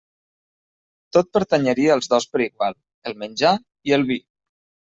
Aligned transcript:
Tot 1.17 1.29
pertanyeria 1.37 1.93
als 1.97 2.09
dos 2.13 2.27
per 2.33 2.43
igual: 2.47 2.79
el 3.11 3.19
menjar 3.25 3.55
i 3.91 3.99
el 4.01 4.09
vi. 4.13 4.19